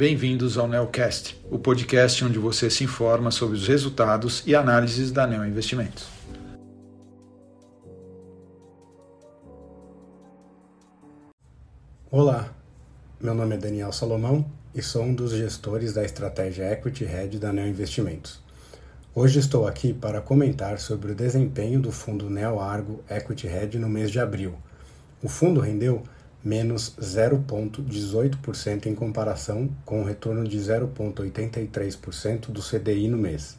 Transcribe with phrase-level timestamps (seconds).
[0.00, 5.26] bem-vindos ao Neocast, o podcast onde você se informa sobre os resultados e análises da
[5.26, 6.08] Neo Investimentos.
[12.10, 12.50] Olá,
[13.20, 17.52] meu nome é Daniel Salomão e sou um dos gestores da estratégia Equity Hedge da
[17.52, 18.40] Neo Investimentos.
[19.14, 23.90] Hoje estou aqui para comentar sobre o desempenho do fundo Neo Argo Equity Hedge no
[23.90, 24.54] mês de abril.
[25.22, 26.02] O fundo rendeu
[26.42, 33.58] menos 0,18% em comparação com o retorno de 0,83% do CDI no mês.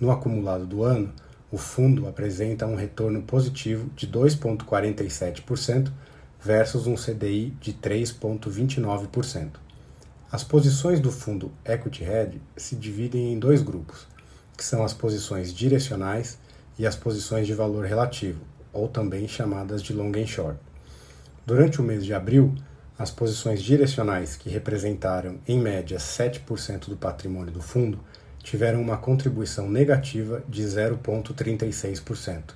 [0.00, 1.12] No acumulado do ano,
[1.50, 5.92] o fundo apresenta um retorno positivo de 2,47%
[6.40, 9.50] versus um CDI de 3,29%.
[10.30, 14.08] As posições do fundo Equity Hedge se dividem em dois grupos,
[14.56, 16.38] que são as posições direcionais
[16.78, 18.40] e as posições de valor relativo,
[18.72, 20.58] ou também chamadas de long and short.
[21.44, 22.54] Durante o mês de abril,
[22.96, 27.98] as posições direcionais, que representaram em média 7% do patrimônio do fundo,
[28.44, 32.54] tiveram uma contribuição negativa de 0,36%.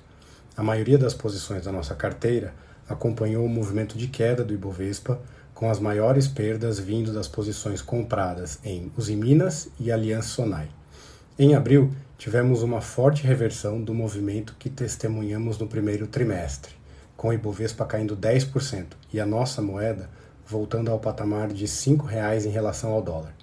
[0.55, 2.53] A maioria das posições da nossa carteira
[2.87, 5.19] acompanhou o movimento de queda do Ibovespa,
[5.53, 10.69] com as maiores perdas vindo das posições compradas em Usiminas e Aliança Sonai.
[11.37, 16.76] Em abril, tivemos uma forte reversão do movimento que testemunhamos no primeiro trimestre
[17.17, 20.09] com o Ibovespa caindo 10% e a nossa moeda
[20.45, 23.33] voltando ao patamar de R$ 5,00 em relação ao dólar.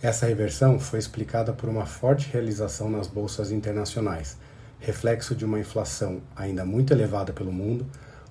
[0.00, 4.36] Essa reversão foi explicada por uma forte realização nas bolsas internacionais,
[4.78, 7.84] reflexo de uma inflação ainda muito elevada pelo mundo,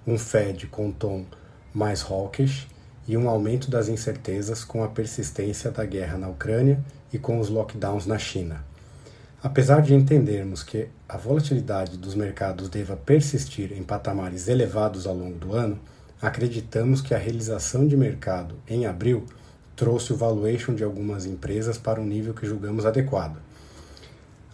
[0.06, 1.26] um Fed com tom
[1.74, 2.68] mais hawkish
[3.06, 7.50] e um aumento das incertezas com a persistência da guerra na Ucrânia e com os
[7.50, 8.64] lockdowns na China.
[9.42, 15.38] Apesar de entendermos que a volatilidade dos mercados deva persistir em patamares elevados ao longo
[15.38, 15.80] do ano,
[16.20, 19.26] acreditamos que a realização de mercado em abril
[19.76, 23.38] trouxe o valuation de algumas empresas para um nível que julgamos adequado.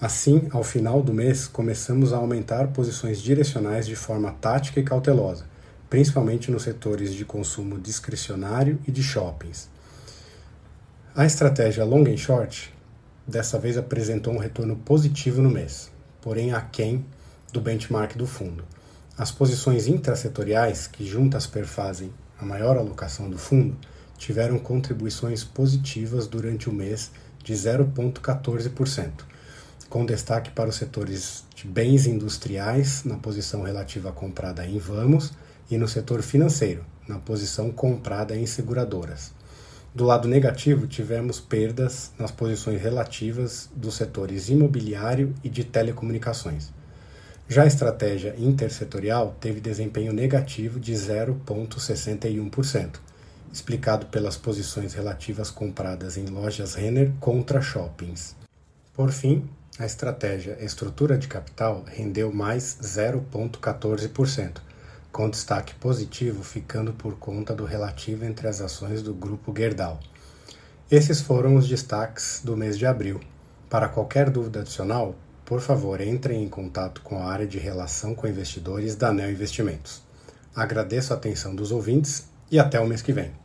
[0.02, 5.46] Assim, ao final do mês, começamos a aumentar posições direcionais de forma tática e cautelosa,
[5.90, 9.69] principalmente nos setores de consumo discricionário e de shoppings.
[11.16, 12.74] A estratégia long and short
[13.28, 15.91] dessa vez apresentou um retorno positivo no mês,
[16.22, 17.06] porém aquém
[17.51, 18.63] do benchmark do fundo.
[19.17, 23.78] As posições intrasetoriais, que juntas perfazem a maior alocação do fundo,
[24.17, 27.12] tiveram contribuições positivas durante o mês
[27.44, 29.12] de 0,14%,
[29.89, 35.33] com destaque para os setores de bens industriais, na posição relativa comprada em Vamos,
[35.69, 39.31] e no setor financeiro, na posição comprada em seguradoras.
[39.96, 46.72] Do lado negativo, tivemos perdas nas posições relativas dos setores imobiliário e de telecomunicações.
[47.48, 52.96] Já a estratégia intersetorial teve desempenho negativo de 0,61%,
[53.52, 58.36] explicado pelas posições relativas compradas em lojas Renner contra shoppings.
[58.96, 64.58] Por fim, a estratégia estrutura de capital rendeu mais 0,14%,
[65.13, 70.00] com destaque positivo ficando por conta do relativo entre as ações do grupo Gerdau.
[70.90, 73.22] Esses foram os destaques do mês de abril.
[73.69, 75.16] Para qualquer dúvida adicional,
[75.46, 80.01] por favor, entre em contato com a área de relação com investidores da Neo Investimentos.
[80.56, 83.43] Agradeço a atenção dos ouvintes e até o mês que vem.